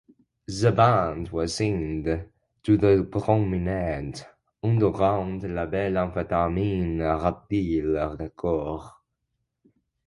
[0.47, 2.25] The band was signed
[2.63, 4.25] to the prominent
[4.63, 8.89] underground label Amphetamine Reptile Records.